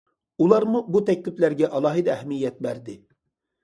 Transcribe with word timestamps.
ئۇلارمۇ 0.45 0.81
بۇ 0.95 1.03
تەكلىپلەرگە 1.11 1.71
ئالاھىدە 1.79 2.17
ئەھمىيەت 2.19 2.63
بەردى. 2.69 3.03